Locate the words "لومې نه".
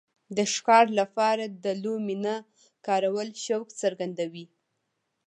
1.83-2.35